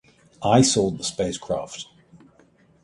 [0.41, 1.85] I saw the spacecraft.